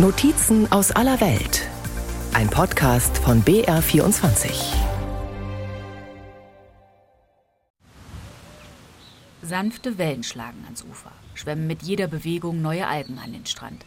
[0.00, 1.68] Notizen aus aller Welt.
[2.32, 4.48] Ein Podcast von BR24.
[9.42, 13.84] Sanfte Wellen schlagen ans Ufer, schwemmen mit jeder Bewegung neue Algen an den Strand.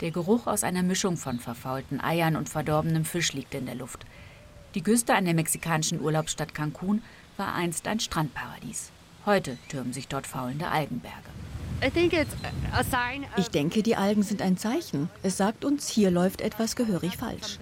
[0.00, 4.04] Der Geruch aus einer Mischung von verfaulten Eiern und verdorbenem Fisch liegt in der Luft.
[4.74, 7.00] Die Küste an der mexikanischen Urlaubsstadt Cancun
[7.36, 8.90] war einst ein Strandparadies.
[9.24, 11.30] Heute türmen sich dort faulende Algenberge.
[13.36, 15.10] Ich denke, die Algen sind ein Zeichen.
[15.22, 17.58] Es sagt uns, hier läuft etwas gehörig falsch.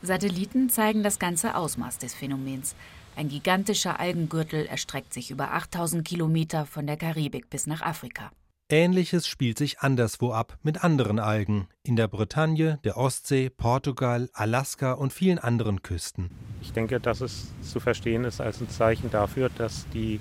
[0.00, 2.74] Satelliten zeigen das ganze Ausmaß des Phänomens.
[3.16, 8.30] Ein gigantischer Algengürtel erstreckt sich über 8000 Kilometer von der Karibik bis nach Afrika.
[8.70, 14.92] Ähnliches spielt sich anderswo ab mit anderen Algen, in der Bretagne, der Ostsee, Portugal, Alaska
[14.92, 16.30] und vielen anderen Küsten.
[16.62, 20.20] Ich denke, dass es zu verstehen ist als ein Zeichen dafür, dass die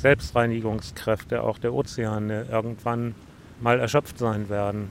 [0.00, 3.14] Selbstreinigungskräfte auch der Ozeane irgendwann
[3.60, 4.88] mal erschöpft sein werden.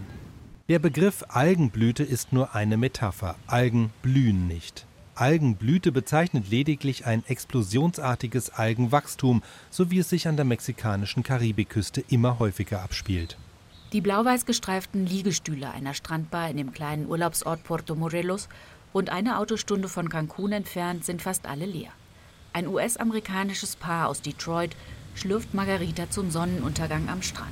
[0.70, 3.36] Der Begriff Algenblüte ist nur eine Metapher.
[3.48, 4.86] Algen blühen nicht.
[5.16, 12.38] Algenblüte bezeichnet lediglich ein explosionsartiges Algenwachstum, so wie es sich an der mexikanischen Karibikküste immer
[12.38, 13.36] häufiger abspielt.
[13.92, 18.48] Die blau-weiß gestreiften Liegestühle einer Strandbar in dem kleinen Urlaubsort Puerto Morelos,
[18.94, 21.92] rund eine Autostunde von Cancun entfernt, sind fast alle leer.
[22.54, 24.76] Ein US-amerikanisches Paar aus Detroit
[25.16, 27.50] schlürft Margarita zum Sonnenuntergang am Strand.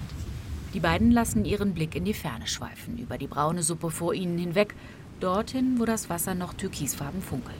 [0.73, 4.37] Die beiden lassen ihren Blick in die Ferne schweifen, über die braune Suppe vor ihnen
[4.37, 4.75] hinweg,
[5.19, 7.57] dorthin, wo das Wasser noch türkisfarben funkelt.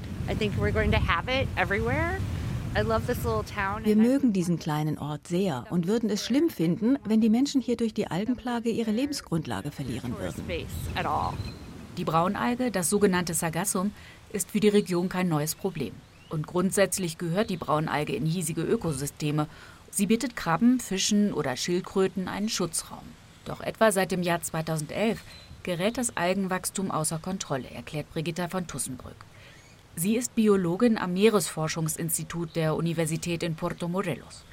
[3.84, 7.78] Wir mögen diesen kleinen Ort sehr und würden es schlimm finden, wenn die Menschen hier
[7.78, 10.44] durch die Algenplage ihre Lebensgrundlage verlieren würden.
[11.98, 13.92] Die Braunalge, das sogenannte Sargassum,
[14.32, 15.94] ist für die Region kein neues Problem.
[16.30, 19.48] Und grundsätzlich gehört die Braunalge in hiesige Ökosysteme
[19.92, 23.04] Sie bietet Krabben, Fischen oder Schildkröten einen Schutzraum.
[23.46, 25.22] Doch etwa seit dem Jahr 2011
[25.64, 29.16] gerät das Algenwachstum außer Kontrolle, erklärt Brigitta von Tussenbrück.
[29.96, 34.44] Sie ist Biologin am Meeresforschungsinstitut der Universität in Puerto Morelos.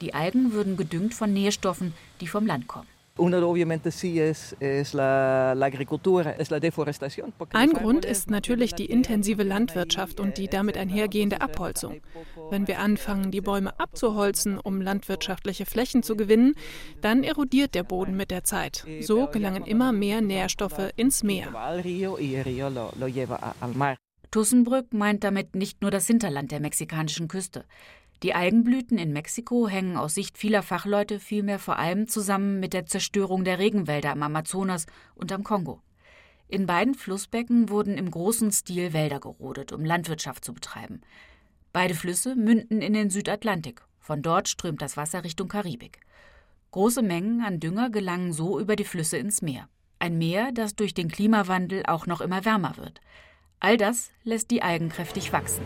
[0.00, 2.93] Die Algen würden gedüngt von Nährstoffen, die vom Land kommen.
[7.52, 12.00] Ein Grund ist natürlich die intensive Landwirtschaft und die damit einhergehende Abholzung.
[12.50, 16.54] Wenn wir anfangen, die Bäume abzuholzen, um landwirtschaftliche Flächen zu gewinnen,
[17.02, 18.84] dann erodiert der Boden mit der Zeit.
[19.00, 21.52] So gelangen immer mehr Nährstoffe ins Meer.
[24.32, 27.64] Tussenbrück meint damit nicht nur das Hinterland der mexikanischen Küste.
[28.24, 32.86] Die Algenblüten in Mexiko hängen aus Sicht vieler Fachleute vielmehr vor allem zusammen mit der
[32.86, 35.82] Zerstörung der Regenwälder am Amazonas und am Kongo.
[36.48, 41.02] In beiden Flussbecken wurden im großen Stil Wälder gerodet, um Landwirtschaft zu betreiben.
[41.74, 43.82] Beide Flüsse münden in den Südatlantik.
[43.98, 46.00] Von dort strömt das Wasser Richtung Karibik.
[46.70, 49.68] Große Mengen an Dünger gelangen so über die Flüsse ins Meer.
[49.98, 53.02] Ein Meer, das durch den Klimawandel auch noch immer wärmer wird.
[53.60, 55.62] All das lässt die Algen kräftig wachsen.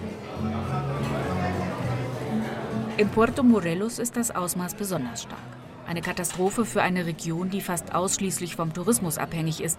[2.98, 5.38] In Puerto Morelos ist das Ausmaß besonders stark.
[5.86, 9.78] Eine Katastrophe für eine Region, die fast ausschließlich vom Tourismus abhängig ist,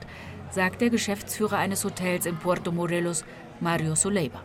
[0.51, 3.25] sagt der Geschäftsführer eines Hotels in Puerto Morelos,
[3.59, 4.41] Mario Soleiba.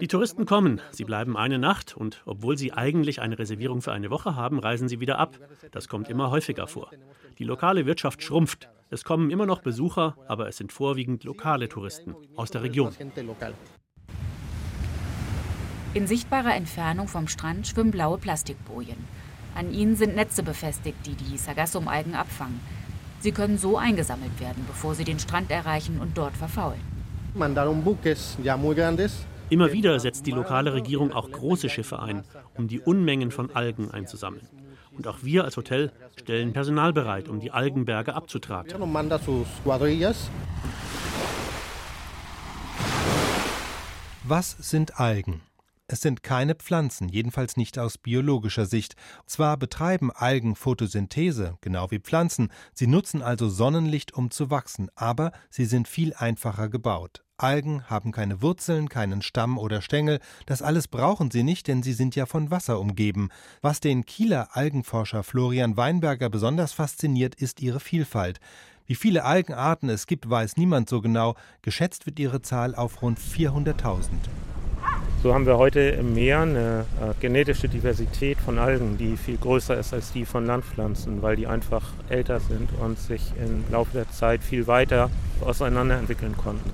[0.00, 4.10] Die Touristen kommen, sie bleiben eine Nacht und obwohl sie eigentlich eine Reservierung für eine
[4.10, 5.38] Woche haben, reisen sie wieder ab.
[5.70, 6.90] Das kommt immer häufiger vor.
[7.38, 8.68] Die lokale Wirtschaft schrumpft.
[8.90, 12.92] Es kommen immer noch Besucher, aber es sind vorwiegend lokale Touristen aus der Region.
[15.96, 18.98] In sichtbarer Entfernung vom Strand schwimmen blaue Plastikbojen.
[19.54, 22.60] An ihnen sind Netze befestigt, die die Sargassum-Algen abfangen.
[23.20, 26.82] Sie können so eingesammelt werden, bevor sie den Strand erreichen und dort verfaulen.
[29.48, 32.24] Immer wieder setzt die lokale Regierung auch große Schiffe ein,
[32.58, 34.46] um die Unmengen von Algen einzusammeln.
[34.98, 38.70] Und auch wir als Hotel stellen Personal bereit, um die Algenberge abzutragen.
[44.24, 45.40] Was sind Algen?
[45.88, 48.96] Es sind keine Pflanzen, jedenfalls nicht aus biologischer Sicht.
[49.24, 55.30] Zwar betreiben Algen Photosynthese, genau wie Pflanzen, sie nutzen also Sonnenlicht, um zu wachsen, aber
[55.48, 57.22] sie sind viel einfacher gebaut.
[57.38, 61.92] Algen haben keine Wurzeln, keinen Stamm oder Stängel, das alles brauchen sie nicht, denn sie
[61.92, 63.28] sind ja von Wasser umgeben.
[63.60, 68.40] Was den Kieler Algenforscher Florian Weinberger besonders fasziniert, ist ihre Vielfalt.
[68.86, 73.20] Wie viele Algenarten es gibt, weiß niemand so genau, geschätzt wird ihre Zahl auf rund
[73.20, 74.08] 400.000.
[75.22, 79.76] So haben wir heute im Meer eine äh, genetische Diversität von Algen, die viel größer
[79.76, 84.10] ist als die von Landpflanzen, weil die einfach älter sind und sich im Laufe der
[84.10, 85.10] Zeit viel weiter
[85.40, 86.70] auseinanderentwickeln konnten.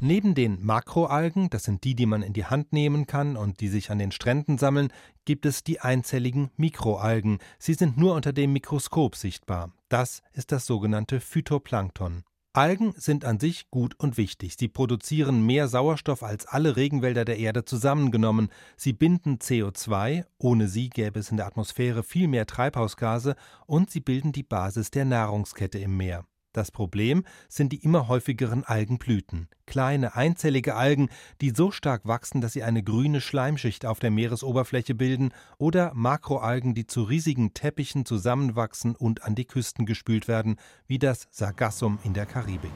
[0.00, 3.68] Neben den Makroalgen, das sind die, die man in die Hand nehmen kann und die
[3.68, 4.92] sich an den Stränden sammeln,
[5.24, 7.38] gibt es die einzelligen Mikroalgen.
[7.58, 9.72] Sie sind nur unter dem Mikroskop sichtbar.
[9.88, 12.24] Das ist das sogenannte Phytoplankton.
[12.56, 14.54] Algen sind an sich gut und wichtig.
[14.56, 18.48] Sie produzieren mehr Sauerstoff als alle Regenwälder der Erde zusammengenommen.
[18.76, 23.34] Sie binden CO2, ohne sie gäbe es in der Atmosphäre viel mehr Treibhausgase,
[23.66, 26.26] und sie bilden die Basis der Nahrungskette im Meer.
[26.54, 29.48] Das Problem sind die immer häufigeren Algenblüten.
[29.66, 31.08] Kleine, einzellige Algen,
[31.40, 36.72] die so stark wachsen, dass sie eine grüne Schleimschicht auf der Meeresoberfläche bilden, oder Makroalgen,
[36.72, 40.56] die zu riesigen Teppichen zusammenwachsen und an die Küsten gespült werden,
[40.86, 42.70] wie das Sargassum in der Karibik.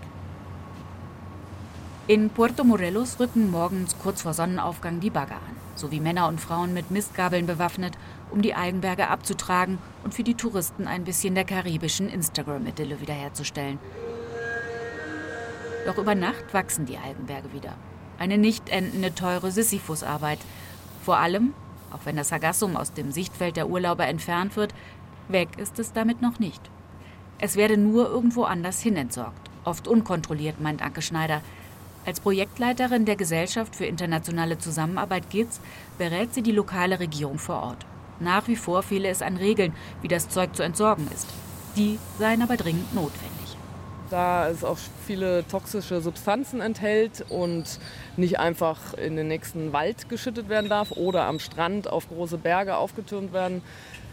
[2.09, 6.75] In Puerto Morelos rücken morgens kurz vor Sonnenaufgang die Bagger an, sowie Männer und Frauen
[6.75, 7.97] mit Mistgabeln bewaffnet
[8.31, 13.79] um die Algenberge abzutragen und für die Touristen ein bisschen der karibischen Instagram-Idylle wiederherzustellen.
[15.87, 17.75] Doch über Nacht wachsen die Algenberge wieder.
[18.19, 20.39] Eine nicht endende teure Sisyphusarbeit.
[21.03, 21.55] Vor allem,
[21.91, 24.75] auch wenn das Sargassum aus dem Sichtfeld der Urlauber entfernt wird,
[25.29, 26.61] weg ist es damit noch nicht.
[27.39, 29.49] Es werde nur irgendwo anders hin entsorgt.
[29.65, 31.41] Oft unkontrolliert, meint Anke Schneider.
[32.05, 35.61] Als Projektleiterin der Gesellschaft für internationale Zusammenarbeit GITS
[35.99, 37.87] berät sie die lokale Regierung vor Ort.
[38.21, 39.73] Nach wie vor fehle es an Regeln,
[40.03, 41.29] wie das Zeug zu entsorgen ist.
[41.77, 43.57] Die seien aber dringend notwendig.
[44.11, 47.79] Da es auch viele toxische Substanzen enthält und
[48.17, 52.77] nicht einfach in den nächsten Wald geschüttet werden darf oder am Strand auf große Berge
[52.77, 53.63] aufgetürmt werden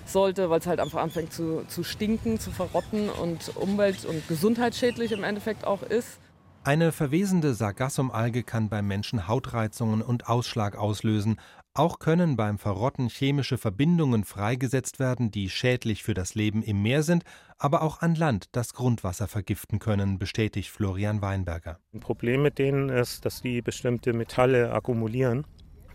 [0.05, 5.11] sollte, weil es halt einfach anfängt zu, zu stinken, zu verrotten und umwelt- und gesundheitsschädlich
[5.11, 6.19] im Endeffekt auch ist.
[6.65, 11.39] Eine verwesende Sargassumalge kann beim Menschen Hautreizungen und Ausschlag auslösen,
[11.75, 17.03] auch können beim Verrotten chemische Verbindungen freigesetzt werden, die schädlich für das Leben im Meer
[17.03, 17.23] sind,
[17.59, 21.77] aber auch an Land das Grundwasser vergiften können, bestätigt Florian Weinberger.
[21.93, 25.45] Ein Problem mit denen ist, dass die bestimmte Metalle akkumulieren,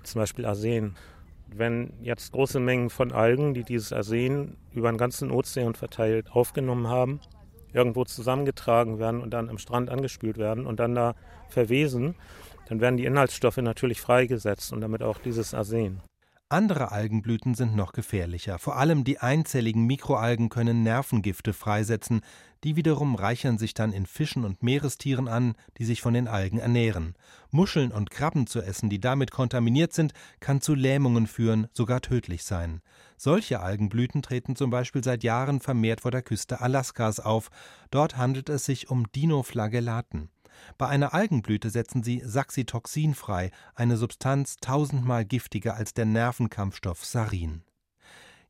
[0.05, 0.95] zum Beispiel Arsen.
[1.49, 6.87] Wenn jetzt große Mengen von Algen, die dieses Arsen über den ganzen Ozean verteilt aufgenommen
[6.87, 7.19] haben,
[7.73, 11.15] irgendwo zusammengetragen werden und dann am Strand angespült werden und dann da
[11.49, 12.15] verwesen,
[12.69, 16.01] dann werden die Inhaltsstoffe natürlich freigesetzt und damit auch dieses Arsen.
[16.53, 18.59] Andere Algenblüten sind noch gefährlicher.
[18.59, 22.23] Vor allem die einzelligen Mikroalgen können Nervengifte freisetzen,
[22.65, 26.59] die wiederum reichern sich dann in Fischen und Meerestieren an, die sich von den Algen
[26.59, 27.15] ernähren.
[27.53, 32.43] Muscheln und Krabben zu essen, die damit kontaminiert sind, kann zu Lähmungen führen, sogar tödlich
[32.43, 32.81] sein.
[33.17, 37.51] Solche Algenblüten treten zum Beispiel seit Jahren vermehrt vor der Küste Alaskas auf.
[37.93, 40.31] Dort handelt es sich um Dinoflagellaten.
[40.79, 47.63] Bei einer Algenblüte setzen sie Saxitoxin frei, eine Substanz tausendmal giftiger als der Nervenkampfstoff Sarin.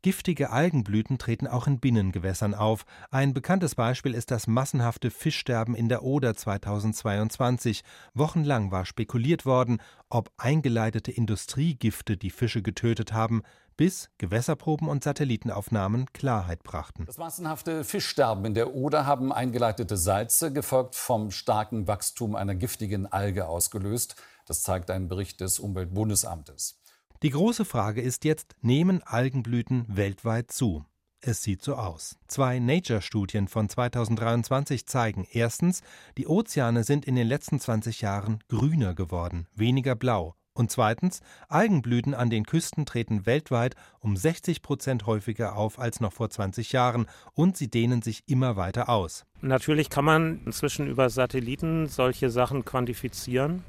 [0.03, 2.87] Giftige Algenblüten treten auch in Binnengewässern auf.
[3.11, 7.83] Ein bekanntes Beispiel ist das massenhafte Fischsterben in der Oder 2022.
[8.15, 13.43] Wochenlang war spekuliert worden, ob eingeleitete Industriegifte die Fische getötet haben
[13.77, 17.07] bis Gewässerproben und Satellitenaufnahmen Klarheit brachten.
[17.07, 23.07] Das massenhafte Fischsterben in der Oder haben eingeleitete Salze, gefolgt vom starken Wachstum einer giftigen
[23.07, 24.17] Alge, ausgelöst.
[24.47, 26.80] Das zeigt ein Bericht des Umweltbundesamtes.
[27.23, 30.87] Die große Frage ist jetzt, nehmen Algenblüten weltweit zu?
[31.21, 32.17] Es sieht so aus.
[32.29, 35.83] Zwei Nature-Studien von 2023 zeigen erstens,
[36.17, 40.35] die Ozeane sind in den letzten 20 Jahren grüner geworden, weniger blau.
[40.55, 46.15] Und zweitens, Algenblüten an den Küsten treten weltweit um 60 Prozent häufiger auf als noch
[46.15, 49.27] vor 20 Jahren und sie dehnen sich immer weiter aus.
[49.43, 53.63] Natürlich kann man inzwischen über Satelliten solche Sachen quantifizieren.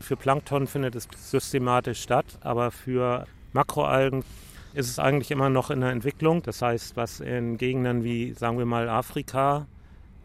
[0.00, 4.24] Für Plankton findet es systematisch statt, aber für Makroalgen
[4.74, 6.42] ist es eigentlich immer noch in der Entwicklung.
[6.42, 9.66] Das heißt, was in Gegenden wie, sagen wir mal, Afrika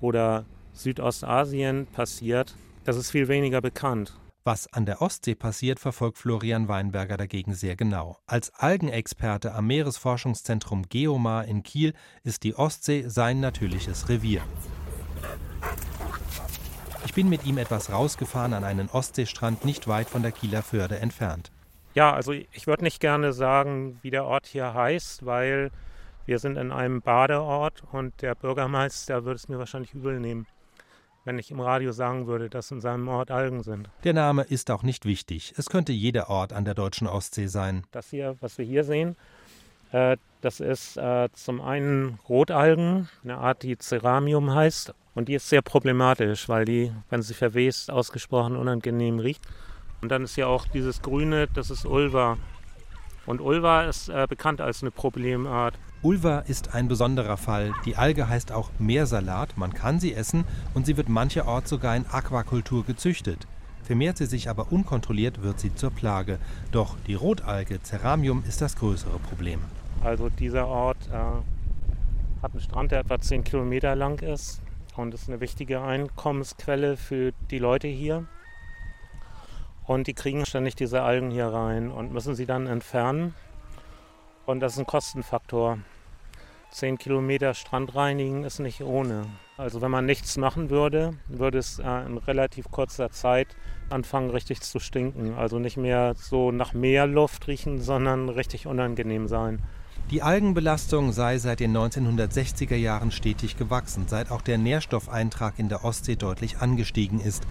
[0.01, 4.13] oder Südostasien passiert, das ist viel weniger bekannt.
[4.45, 8.17] Was an der Ostsee passiert, verfolgt Florian Weinberger dagegen sehr genau.
[8.25, 14.41] Als Algenexperte am Meeresforschungszentrum Geomar in Kiel ist die Ostsee sein natürliches Revier.
[17.19, 20.99] Ich bin mit ihm etwas rausgefahren an einen Ostseestrand nicht weit von der Kieler Förde
[20.99, 21.51] entfernt.
[21.93, 25.69] Ja, also ich würde nicht gerne sagen, wie der Ort hier heißt, weil
[26.25, 30.47] wir sind in einem Badeort und der Bürgermeister würde es mir wahrscheinlich übel nehmen
[31.25, 33.89] wenn ich im Radio sagen würde, dass in seinem Ort Algen sind.
[34.05, 35.53] Der Name ist auch nicht wichtig.
[35.57, 37.83] Es könnte jeder Ort an der deutschen Ostsee sein.
[37.91, 39.17] Das hier, was wir hier sehen,
[39.91, 44.93] äh, das ist äh, zum einen Rotalgen, eine Art, die Ceramium heißt.
[45.19, 49.45] Und die ist sehr problematisch, weil die, wenn sie verwest, ausgesprochen unangenehm riecht.
[50.01, 52.37] Und dann ist hier auch dieses Grüne, das ist Ulva.
[53.25, 55.77] Und Ulva ist äh, bekannt als eine Problemart.
[56.03, 57.73] Ulva ist ein besonderer Fall.
[57.83, 62.05] Die Alge heißt auch Meersalat, man kann sie essen und sie wird mancherorts sogar in
[62.05, 63.45] Aquakultur gezüchtet.
[63.83, 66.39] Vermehrt sie sich aber unkontrolliert, wird sie zur Plage.
[66.71, 69.59] Doch die Rotalge Ceramium ist das größere Problem.
[70.01, 74.61] Also dieser Ort äh, hat einen Strand, der etwa 10 Kilometer lang ist
[74.97, 78.25] und ist eine wichtige Einkommensquelle für die Leute hier.
[79.85, 83.33] Und die kriegen ständig diese Algen hier rein und müssen sie dann entfernen.
[84.45, 85.79] Und das ist ein Kostenfaktor.
[86.71, 89.25] 10 Kilometer Strand reinigen ist nicht ohne.
[89.57, 93.47] Also wenn man nichts machen würde, würde es äh, in relativ kurzer Zeit
[93.89, 95.33] anfangen richtig zu stinken.
[95.33, 99.61] Also nicht mehr so nach Meerluft riechen, sondern richtig unangenehm sein.
[100.11, 105.85] Die Algenbelastung sei seit den 1960er Jahren stetig gewachsen, seit auch der Nährstoffeintrag in der
[105.85, 107.43] Ostsee deutlich angestiegen ist.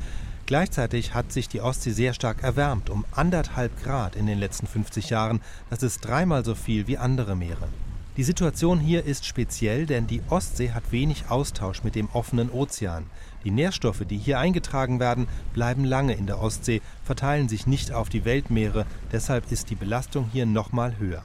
[0.47, 5.09] Gleichzeitig hat sich die Ostsee sehr stark erwärmt, um anderthalb Grad in den letzten 50
[5.09, 5.41] Jahren.
[5.71, 7.69] Das ist dreimal so viel wie andere Meere.
[8.17, 13.07] Die Situation hier ist speziell, denn die Ostsee hat wenig Austausch mit dem offenen Ozean.
[13.45, 18.09] Die Nährstoffe, die hier eingetragen werden, bleiben lange in der Ostsee, verteilen sich nicht auf
[18.09, 21.23] die Weltmeere, deshalb ist die Belastung hier nochmal höher.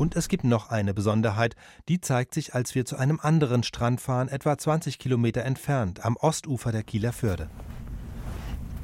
[0.00, 1.56] Und es gibt noch eine Besonderheit,
[1.90, 6.16] die zeigt sich, als wir zu einem anderen Strand fahren, etwa 20 Kilometer entfernt, am
[6.16, 7.50] Ostufer der Kieler Förde.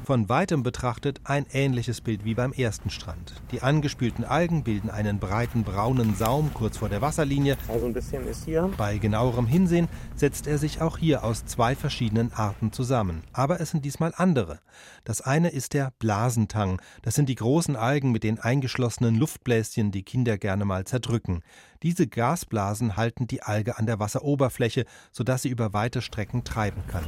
[0.07, 3.33] Von weitem betrachtet ein ähnliches Bild wie beim ersten Strand.
[3.51, 7.57] Die angespülten Algen bilden einen breiten braunen Saum kurz vor der Wasserlinie.
[7.67, 8.71] Also ein bisschen ist hier.
[8.77, 13.21] Bei genauerem Hinsehen setzt er sich auch hier aus zwei verschiedenen Arten zusammen.
[13.33, 14.61] Aber es sind diesmal andere.
[15.03, 16.81] Das eine ist der Blasentang.
[17.01, 21.43] Das sind die großen Algen mit den eingeschlossenen Luftbläschen, die Kinder gerne mal zerdrücken.
[21.83, 27.03] Diese Gasblasen halten die Alge an der Wasseroberfläche, sodass sie über weite Strecken treiben kann.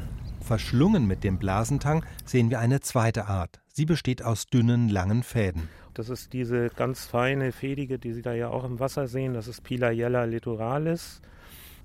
[0.50, 3.60] Verschlungen mit dem Blasentang sehen wir eine zweite Art.
[3.72, 5.70] Sie besteht aus dünnen, langen Fäden.
[5.94, 9.36] Das ist diese ganz feine, fädige, die Sie da ja auch im Wasser sehen.
[9.36, 11.22] Das ist Pilaiella littoralis.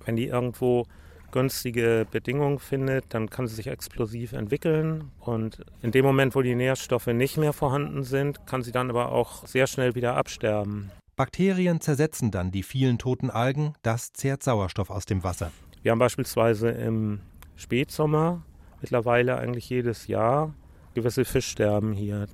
[0.03, 0.87] Wenn die irgendwo
[1.31, 5.11] günstige Bedingungen findet, dann kann sie sich explosiv entwickeln.
[5.19, 9.11] Und in dem Moment, wo die Nährstoffe nicht mehr vorhanden sind, kann sie dann aber
[9.11, 10.89] auch sehr schnell wieder absterben.
[11.15, 15.51] Bakterien zersetzen dann die vielen toten Algen, das zehrt Sauerstoff aus dem Wasser.
[15.83, 17.19] Wir haben beispielsweise im
[17.57, 18.41] Spätsommer
[18.85, 20.53] mittlerweile eigentlich jedes Jahr
[20.93, 22.27] gewisse Fischsterben hier.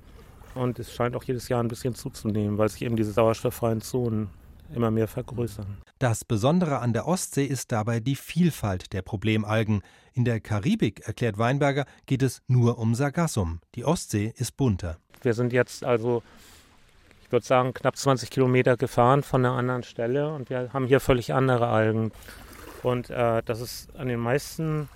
[0.54, 4.28] Und es scheint auch jedes Jahr ein bisschen zuzunehmen, weil sich eben diese sauerstofffreien Zonen
[4.74, 5.78] immer mehr vergrößern.
[5.98, 9.80] Das Besondere an der Ostsee ist dabei die Vielfalt der Problemalgen.
[10.12, 13.60] In der Karibik, erklärt Weinberger, geht es nur um Sargassum.
[13.74, 14.98] Die Ostsee ist bunter.
[15.22, 16.22] Wir sind jetzt also,
[17.24, 21.00] ich würde sagen, knapp 20 Kilometer gefahren von einer anderen Stelle und wir haben hier
[21.00, 22.12] völlig andere Algen.
[22.82, 24.90] Und äh, das ist an den meisten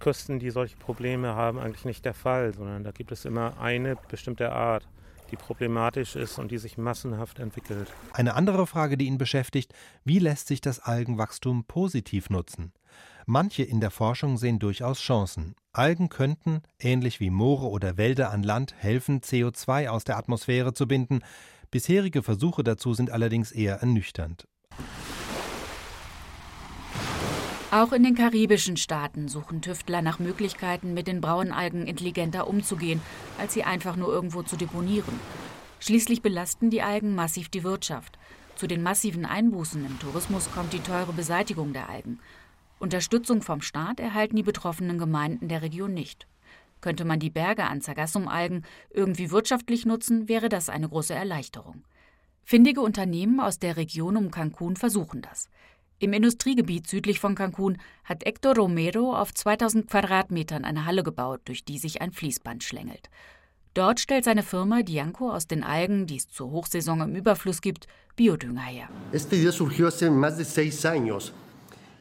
[0.00, 3.96] Küsten, die solche Probleme haben, eigentlich nicht der Fall, sondern da gibt es immer eine
[4.08, 4.88] bestimmte Art,
[5.30, 7.92] die problematisch ist und die sich massenhaft entwickelt.
[8.12, 9.72] Eine andere Frage, die ihn beschäftigt,
[10.04, 12.72] wie lässt sich das Algenwachstum positiv nutzen?
[13.26, 15.54] Manche in der Forschung sehen durchaus Chancen.
[15.72, 20.88] Algen könnten, ähnlich wie Moore oder Wälder an Land, helfen, CO2 aus der Atmosphäre zu
[20.88, 21.20] binden.
[21.70, 24.48] Bisherige Versuche dazu sind allerdings eher ernüchternd.
[27.72, 33.00] Auch in den karibischen Staaten suchen Tüftler nach Möglichkeiten, mit den Braunalgen intelligenter umzugehen,
[33.38, 35.20] als sie einfach nur irgendwo zu deponieren.
[35.78, 38.18] Schließlich belasten die Algen massiv die Wirtschaft.
[38.56, 42.18] Zu den massiven Einbußen im Tourismus kommt die teure Beseitigung der Algen.
[42.80, 46.26] Unterstützung vom Staat erhalten die betroffenen Gemeinden der Region nicht.
[46.80, 51.84] Könnte man die Berge an Sargassum-Algen irgendwie wirtschaftlich nutzen, wäre das eine große Erleichterung.
[52.42, 55.48] Findige Unternehmen aus der Region um Cancun versuchen das.
[56.02, 61.62] Im Industriegebiet südlich von Cancun hat Hector Romero auf 2000 Quadratmetern eine Halle gebaut, durch
[61.62, 63.10] die sich ein Fließband schlängelt.
[63.74, 67.86] Dort stellt seine Firma Dianco aus den Algen, die es zur Hochsaison im Überfluss gibt,
[68.16, 68.88] Biodünger her.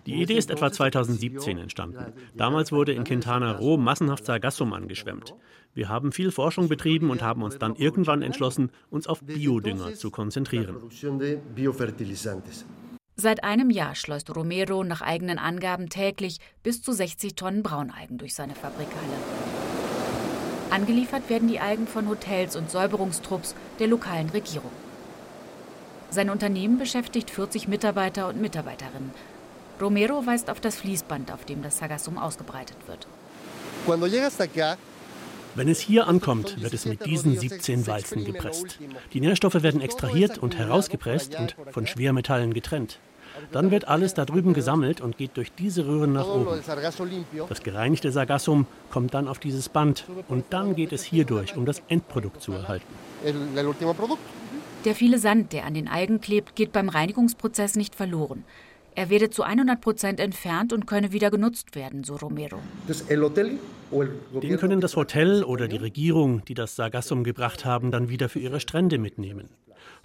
[0.05, 2.13] Die Idee ist etwa 2017 entstanden.
[2.35, 5.35] Damals wurde in Quintana Roo massenhaft Sargassum angeschwemmt.
[5.73, 10.09] Wir haben viel Forschung betrieben und haben uns dann irgendwann entschlossen, uns auf Biodünger zu
[10.09, 10.77] konzentrieren.
[13.21, 18.33] Seit einem Jahr schleust Romero nach eigenen Angaben täglich bis zu 60 Tonnen Braunalgen durch
[18.33, 19.17] seine Fabrikhalle.
[20.69, 24.71] Angeliefert werden die Algen von Hotels und Säuberungstrupps der lokalen Regierung.
[26.09, 29.11] Sein Unternehmen beschäftigt 40 Mitarbeiter und Mitarbeiterinnen.
[29.81, 33.05] Romero weist auf das Fließband, auf dem das Sagassum ausgebreitet wird.
[35.55, 38.79] Wenn es hier ankommt, wird es mit diesen 17 Walzen gepresst.
[39.11, 42.97] Die Nährstoffe werden extrahiert und herausgepresst und von Schwermetallen getrennt.
[43.51, 46.48] Dann wird alles da drüben gesammelt und geht durch diese Röhren nach oben.
[47.48, 51.65] Das gereinigte Sargassum kommt dann auf dieses Band und dann geht es hier durch, um
[51.65, 52.88] das Endprodukt zu erhalten.
[54.86, 58.46] Der viele Sand, der an den Algen klebt, geht beim Reinigungsprozess nicht verloren.
[58.96, 62.60] Er werde zu 100 Prozent entfernt und könne wieder genutzt werden, so Romero.
[64.41, 68.39] Den können das Hotel oder die Regierung, die das Sargassum gebracht haben, dann wieder für
[68.39, 69.50] ihre Strände mitnehmen.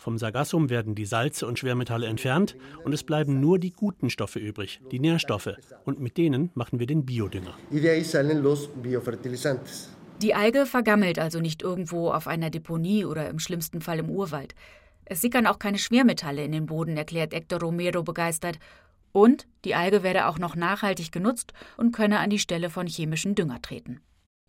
[0.05, 4.39] Vom Sargassum werden die Salze und Schwermetalle entfernt und es bleiben nur die guten Stoffe
[4.39, 5.57] übrig, die Nährstoffe.
[5.87, 7.55] Und mit denen machen wir den Biodünger.
[10.21, 14.55] Die Alge vergammelt also nicht irgendwo auf einer Deponie oder im schlimmsten Fall im Urwald.
[15.07, 18.59] Es sickern auch keine Schwermetalle in den Boden, erklärt Hector Romero begeistert.
[19.13, 23.35] Und die Alge werde auch noch nachhaltig genutzt und könne an die Stelle von chemischen
[23.35, 24.03] Dünger treten.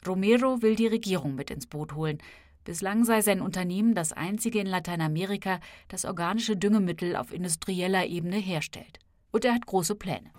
[0.05, 2.17] Romero will die Regierung mit ins Boot holen.
[2.65, 8.97] Bislang sei sein Unternehmen das einzige in Lateinamerika, das organische Düngemittel auf industrieller Ebene herstellt.
[9.31, 10.31] Und er hat große Pläne.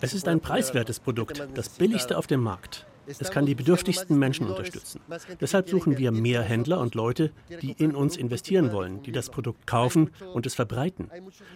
[0.00, 2.86] Es ist ein preiswertes Produkt, das billigste auf dem Markt.
[3.08, 5.00] Es kann die bedürftigsten Menschen unterstützen.
[5.40, 7.30] Deshalb suchen wir mehr Händler und Leute,
[7.62, 11.10] die in uns investieren wollen, die das Produkt kaufen und es verbreiten.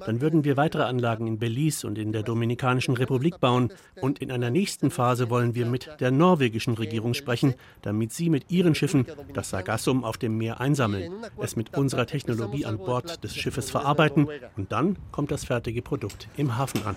[0.05, 3.73] Dann würden wir weitere Anlagen in Belize und in der Dominikanischen Republik bauen.
[4.01, 8.51] Und in einer nächsten Phase wollen wir mit der norwegischen Regierung sprechen, damit sie mit
[8.51, 13.35] ihren Schiffen das Sargassum auf dem Meer einsammeln, es mit unserer Technologie an Bord des
[13.35, 16.97] Schiffes verarbeiten und dann kommt das fertige Produkt im Hafen an.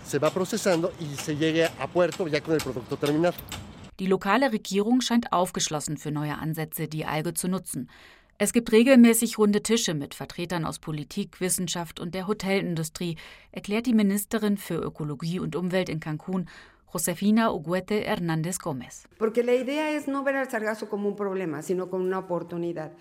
[4.00, 7.90] Die lokale Regierung scheint aufgeschlossen für neue Ansätze, die Alge zu nutzen.
[8.38, 13.16] Es gibt regelmäßig runde Tische mit Vertretern aus Politik, Wissenschaft und der Hotelindustrie,
[13.54, 16.50] erklärt die Ministerin für Ökologie und Umwelt in Cancun
[16.94, 19.04] Josefina Uguete Hernández Gómez.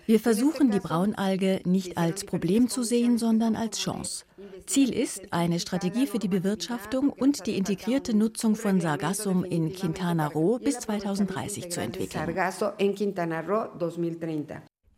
[0.05, 4.25] Wir versuchen die Braunalge nicht als Problem zu sehen, sondern als Chance.
[4.65, 10.27] Ziel ist eine Strategie für die Bewirtschaftung und die integrierte Nutzung von Sargassum in Quintana
[10.27, 12.35] Roo bis 2030 zu entwickeln.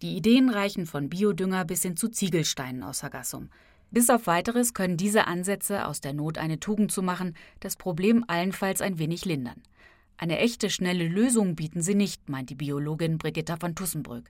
[0.03, 3.49] Die Ideen reichen von Biodünger bis hin zu Ziegelsteinen aus Sargassum.
[3.91, 8.25] Bis auf weiteres können diese Ansätze, aus der Not eine Tugend zu machen, das Problem
[8.27, 9.61] allenfalls ein wenig lindern.
[10.17, 14.25] Eine echte, schnelle Lösung bieten sie nicht, meint die Biologin Brigitta von Tussenbrück.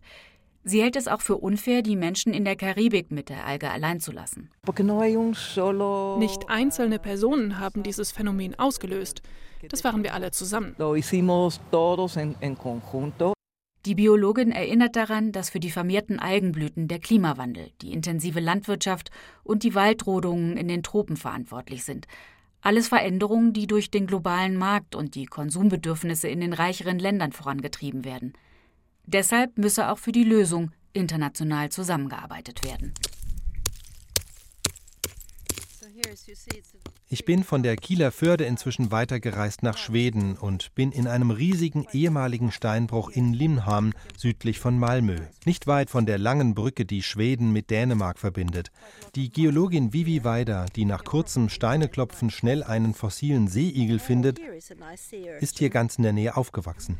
[0.63, 4.01] Sie hält es auch für unfair, die Menschen in der Karibik mit der Alge allein
[4.01, 4.49] zu lassen.
[6.19, 9.21] Nicht einzelne Personen haben dieses Phänomen ausgelöst.
[9.69, 10.75] Das waren wir alle zusammen.
[13.87, 19.11] Die Biologin erinnert daran, dass für die vermehrten Algenblüten der Klimawandel, die intensive Landwirtschaft
[19.45, 22.05] und die Waldrodungen in den Tropen verantwortlich sind.
[22.59, 28.03] Alles Veränderungen, die durch den globalen Markt und die Konsumbedürfnisse in den reicheren Ländern vorangetrieben
[28.03, 28.33] werden.
[29.05, 32.93] Deshalb müsse auch für die Lösung international zusammengearbeitet werden.
[37.09, 41.87] Ich bin von der Kieler Förde inzwischen weitergereist nach Schweden und bin in einem riesigen
[41.93, 45.15] ehemaligen Steinbruch in Limhamn südlich von Malmö,
[45.45, 48.71] nicht weit von der langen Brücke, die Schweden mit Dänemark verbindet.
[49.15, 54.39] Die Geologin Vivi Weider, die nach kurzem Steineklopfen schnell einen fossilen Seeigel findet,
[55.39, 56.99] ist hier ganz in der Nähe aufgewachsen.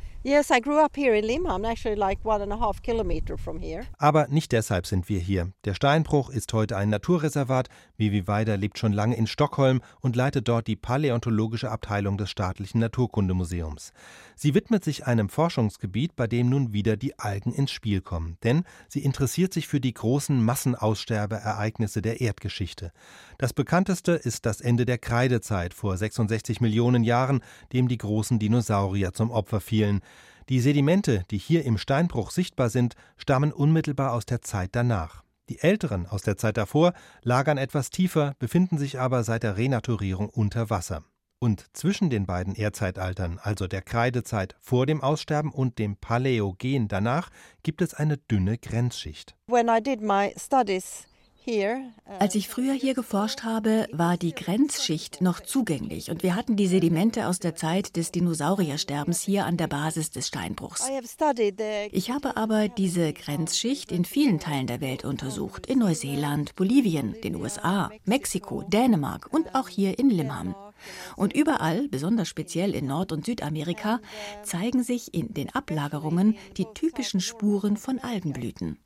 [3.98, 5.52] Aber nicht deshalb sind wir hier.
[5.64, 7.70] Der Steinbruch ist heute ein Naturreservat.
[7.96, 12.80] Vivi Weider lebt schon lange in Stockholm und leitet dort die paläontologische Abteilung des staatlichen
[12.80, 13.92] Naturkundemuseums.
[14.36, 18.64] Sie widmet sich einem Forschungsgebiet, bei dem nun wieder die Algen ins Spiel kommen, denn
[18.88, 22.92] sie interessiert sich für die großen Massenaussterbeereignisse der Erdgeschichte.
[23.38, 27.42] Das bekannteste ist das Ende der Kreidezeit vor 66 Millionen Jahren,
[27.74, 30.02] dem die großen Dinosaurier zum Opfer fielen.
[30.50, 35.27] Die Sedimente, die hier im Steinbruch sichtbar sind, stammen unmittelbar aus der Zeit danach.
[35.50, 40.30] Die älteren aus der Zeit davor lagern etwas tiefer, befinden sich aber seit der Renaturierung
[40.30, 41.04] unter Wasser.
[41.40, 47.30] Und zwischen den beiden Erdzeitaltern, also der Kreidezeit vor dem Aussterben und dem Paläogen danach,
[47.62, 49.36] gibt es eine dünne Grenzschicht.
[49.48, 51.06] When I did my studies
[52.20, 56.68] als ich früher hier geforscht habe, war die Grenzschicht noch zugänglich und wir hatten die
[56.68, 60.90] Sedimente aus der Zeit des Dinosauriersterbens hier an der Basis des Steinbruchs.
[61.92, 67.36] Ich habe aber diese Grenzschicht in vielen Teilen der Welt untersucht, in Neuseeland, Bolivien, den
[67.36, 70.56] USA, Mexiko, Dänemark und auch hier in Limham.
[71.16, 74.00] Und überall, besonders speziell in Nord- und Südamerika,
[74.44, 78.78] zeigen sich in den Ablagerungen die typischen Spuren von Algenblüten.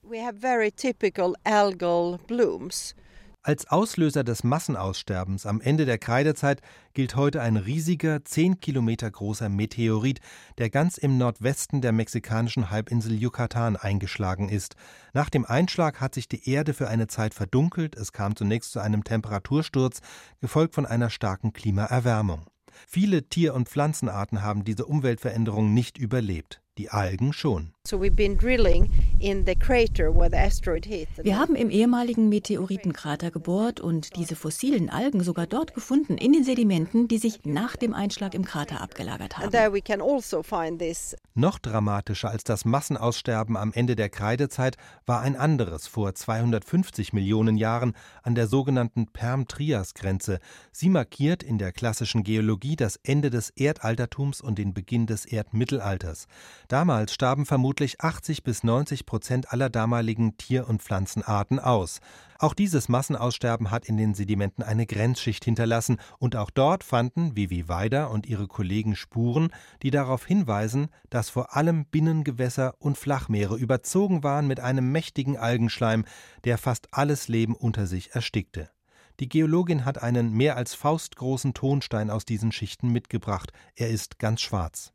[3.44, 6.62] Als Auslöser des Massenaussterbens am Ende der Kreidezeit
[6.94, 10.20] gilt heute ein riesiger, zehn Kilometer großer Meteorit,
[10.60, 14.76] der ganz im Nordwesten der mexikanischen Halbinsel Yucatan eingeschlagen ist.
[15.14, 18.80] Nach dem Einschlag hat sich die Erde für eine Zeit verdunkelt, es kam zunächst zu
[18.80, 20.02] einem Temperatursturz,
[20.40, 22.46] gefolgt von einer starken Klimaerwärmung.
[22.88, 26.62] Viele Tier- und Pflanzenarten haben diese Umweltveränderung nicht überlebt.
[26.78, 27.74] Die Algen schon.
[31.24, 36.44] Wir haben im ehemaligen Meteoritenkrater gebohrt und diese fossilen Algen sogar dort gefunden, in den
[36.44, 39.46] Sedimenten, die sich nach dem Einschlag im Krater abgelagert haben.
[39.46, 39.58] Also
[41.34, 47.58] Noch dramatischer als das Massenaussterben am Ende der Kreidezeit war ein anderes vor 250 Millionen
[47.58, 50.40] Jahren an der sogenannten Perm-Trias-Grenze.
[50.72, 56.28] Sie markiert in der klassischen Geologie das Ende des Erdaltertums und den Beginn des Erdmittelalters.
[56.72, 62.00] Damals starben vermutlich 80 bis 90 Prozent aller damaligen Tier- und Pflanzenarten aus.
[62.40, 67.68] Auch dieses Massenaussterben hat in den Sedimenten eine Grenzschicht hinterlassen und auch dort fanden Vivi
[67.68, 69.50] Weider und ihre Kollegen Spuren,
[69.82, 76.06] die darauf hinweisen, dass vor allem Binnengewässer und Flachmeere überzogen waren mit einem mächtigen Algenschleim,
[76.46, 78.70] der fast alles Leben unter sich erstickte.
[79.20, 83.52] Die Geologin hat einen mehr als faustgroßen Tonstein aus diesen Schichten mitgebracht.
[83.76, 84.94] Er ist ganz schwarz.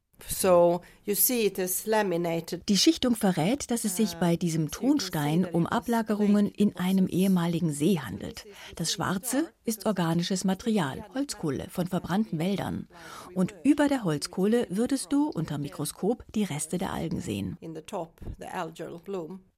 [2.69, 7.99] Die Schichtung verrät, dass es sich bei diesem Tonstein um Ablagerungen in einem ehemaligen See
[7.99, 8.47] handelt.
[8.77, 12.89] Das Schwarze ist organisches Material, Holzkohle von verbrannten Wäldern.
[13.35, 17.59] Und über der Holzkohle würdest du unter Mikroskop die Reste der Algen sehen.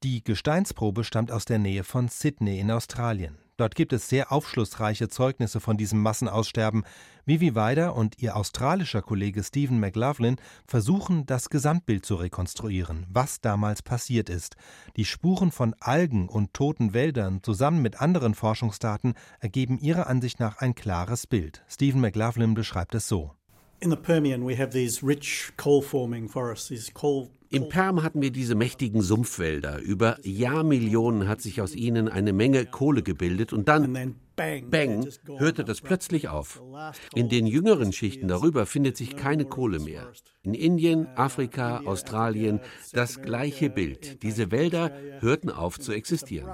[0.03, 3.37] Die Gesteinsprobe stammt aus der Nähe von Sydney in Australien.
[3.59, 6.85] Dort gibt es sehr aufschlussreiche Zeugnisse von diesem Massenaussterben.
[7.25, 13.81] Vivi Weider und ihr australischer Kollege Stephen McLaughlin versuchen, das Gesamtbild zu rekonstruieren, was damals
[13.81, 14.55] passiert ist.
[14.95, 20.59] Die Spuren von Algen und toten Wäldern zusammen mit anderen Forschungsdaten ergeben ihrer Ansicht nach
[20.59, 21.61] ein klares Bild.
[21.67, 23.31] Stephen McLaughlin beschreibt es so.
[23.81, 28.21] In the Permian we have these rich coal forming forests, these coal im Perm hatten
[28.21, 29.79] wir diese mächtigen Sumpfwälder.
[29.79, 35.07] Über Jahrmillionen hat sich aus ihnen eine Menge Kohle gebildet und dann, bang,
[35.37, 36.61] hörte das plötzlich auf.
[37.15, 40.11] In den jüngeren Schichten darüber findet sich keine Kohle mehr.
[40.43, 42.59] In Indien, Afrika, Australien
[42.93, 44.21] das gleiche Bild.
[44.21, 46.53] Diese Wälder hörten auf zu existieren.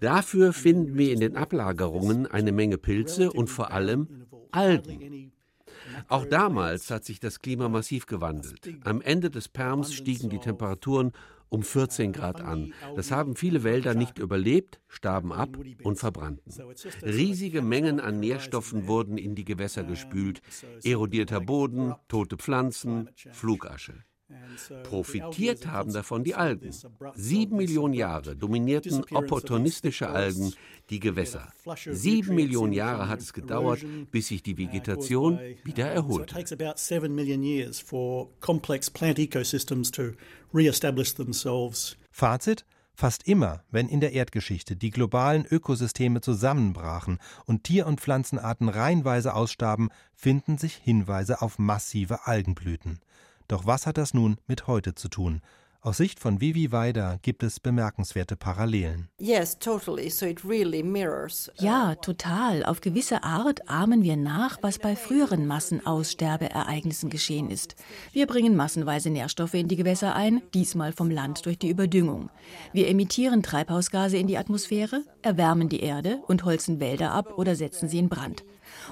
[0.00, 5.32] Dafür finden wir in den Ablagerungen eine Menge Pilze und vor allem Algen.
[6.08, 8.60] Auch damals hat sich das Klima massiv gewandelt.
[8.84, 11.12] Am Ende des Perms stiegen die Temperaturen
[11.48, 12.74] um 14 Grad an.
[12.96, 16.52] Das haben viele Wälder nicht überlebt, starben ab und verbrannten.
[17.02, 20.42] Riesige Mengen an Nährstoffen wurden in die Gewässer gespült,
[20.82, 24.04] erodierter Boden, tote Pflanzen, Flugasche.
[24.84, 26.70] Profitiert haben davon die Algen.
[27.14, 30.54] Sieben Millionen Jahre dominierten opportunistische Algen
[30.90, 31.52] die Gewässer.
[31.90, 36.34] Sieben Millionen Jahre hat es gedauert, bis sich die Vegetation wieder erholte.
[42.10, 42.64] Fazit?
[42.96, 49.34] Fast immer, wenn in der Erdgeschichte die globalen Ökosysteme zusammenbrachen und Tier- und Pflanzenarten reihenweise
[49.34, 53.00] ausstarben, finden sich Hinweise auf massive Algenblüten.
[53.54, 55.40] Doch was hat das nun mit heute zu tun?
[55.80, 59.06] Aus Sicht von Vivi Weider gibt es bemerkenswerte Parallelen.
[59.20, 60.10] Yes, totally.
[60.10, 61.52] So it really mirrors.
[61.60, 62.64] Uh, ja, total.
[62.64, 67.76] Auf gewisse Art ahmen wir nach, was bei früheren Massenaussterbeereignissen geschehen ist.
[68.12, 72.30] Wir bringen massenweise Nährstoffe in die Gewässer ein, diesmal vom Land durch die Überdüngung.
[72.72, 77.88] Wir emittieren Treibhausgase in die Atmosphäre, erwärmen die Erde und holzen Wälder ab oder setzen
[77.88, 78.42] sie in Brand.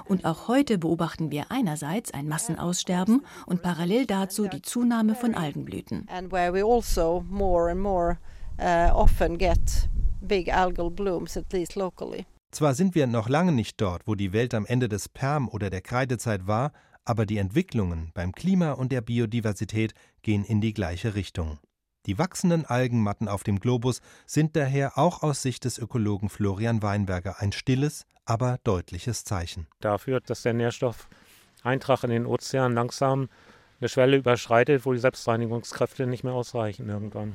[0.05, 6.07] Und auch heute beobachten wir einerseits ein Massenaussterben und parallel dazu die Zunahme von Algenblüten.
[6.07, 6.27] Also
[8.59, 9.07] uh,
[12.51, 15.69] Zwar sind wir noch lange nicht dort, wo die Welt am Ende des Perm oder
[15.69, 16.71] der Kreidezeit war,
[17.05, 21.59] aber die Entwicklungen beim Klima und der Biodiversität gehen in die gleiche Richtung.
[22.05, 27.39] Die wachsenden Algenmatten auf dem Globus sind daher auch aus Sicht des Ökologen Florian Weinberger
[27.39, 29.67] ein stilles, aber deutliches Zeichen.
[29.79, 33.29] Dafür, dass der Nährstoffeintrag in den Ozean langsam
[33.79, 37.31] eine Schwelle überschreitet, wo die Selbstreinigungskräfte nicht mehr ausreichen irgendwann.